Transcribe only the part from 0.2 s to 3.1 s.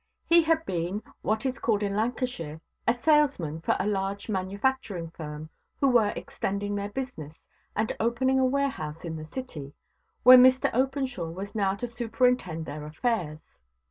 He had been, what is called in Lancashire, a